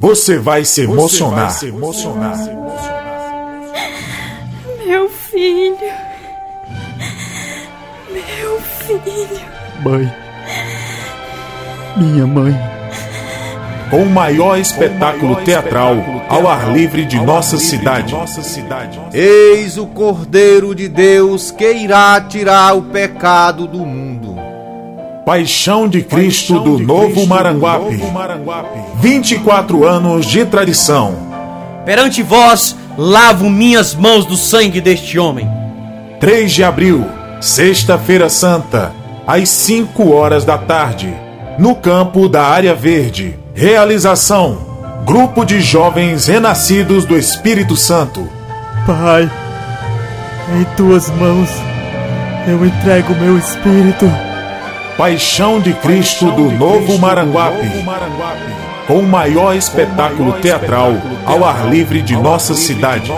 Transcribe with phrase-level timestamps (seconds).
[0.00, 1.46] Você vai se emocionar.
[1.46, 2.38] Vai se emocionar.
[4.86, 5.76] Meu filho.
[8.08, 9.40] Meu filho.
[9.82, 10.14] Mãe.
[11.96, 12.54] Minha mãe.
[13.90, 15.96] Com o maior espetáculo teatral
[16.28, 18.14] ao ar livre de nossa cidade.
[19.12, 24.27] Eis o Cordeiro de Deus que irá tirar o pecado do mundo.
[25.28, 27.96] Paixão de Cristo Paixão do, de Novo, Cristo Maranguape.
[27.98, 28.78] Novo Maranguape.
[28.98, 31.14] 24 anos de tradição.
[31.84, 35.46] Perante vós, lavo minhas mãos do sangue deste homem.
[36.18, 37.04] 3 de abril,
[37.42, 38.90] Sexta-feira Santa,
[39.26, 41.12] às 5 horas da tarde,
[41.58, 43.38] no campo da Área Verde.
[43.52, 44.56] Realização:
[45.04, 48.26] Grupo de Jovens Renascidos do Espírito Santo.
[48.86, 49.30] Pai,
[50.58, 51.50] em tuas mãos
[52.46, 54.06] eu entrego meu espírito.
[54.98, 57.84] Paixão de Cristo do Novo Maranguape.
[58.88, 60.90] Com o maior espetáculo teatral
[61.24, 63.08] ao ar livre de nossa cidade.